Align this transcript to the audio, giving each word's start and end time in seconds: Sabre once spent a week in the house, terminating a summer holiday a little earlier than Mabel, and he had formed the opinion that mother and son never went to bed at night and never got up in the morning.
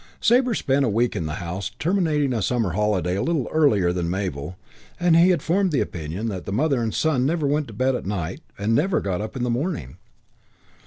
Sabre 0.19 0.47
once 0.47 0.57
spent 0.57 0.83
a 0.83 0.89
week 0.89 1.15
in 1.15 1.27
the 1.27 1.35
house, 1.35 1.69
terminating 1.77 2.33
a 2.33 2.41
summer 2.41 2.71
holiday 2.71 3.15
a 3.17 3.21
little 3.21 3.47
earlier 3.51 3.93
than 3.93 4.09
Mabel, 4.09 4.57
and 4.99 5.15
he 5.15 5.29
had 5.29 5.43
formed 5.43 5.71
the 5.71 5.79
opinion 5.79 6.27
that 6.27 6.51
mother 6.51 6.81
and 6.81 6.91
son 6.91 7.23
never 7.23 7.45
went 7.45 7.67
to 7.67 7.73
bed 7.73 7.93
at 7.93 8.07
night 8.07 8.41
and 8.57 8.73
never 8.73 8.99
got 8.99 9.21
up 9.21 9.35
in 9.35 9.43
the 9.43 9.49
morning. 9.51 9.97